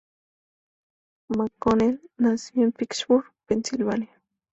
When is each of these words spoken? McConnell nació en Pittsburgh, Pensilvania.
McConnell 1.29 2.01
nació 2.17 2.63
en 2.63 2.71
Pittsburgh, 2.71 3.25
Pensilvania. 3.45 4.19